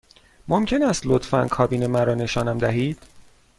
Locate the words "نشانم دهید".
2.15-2.99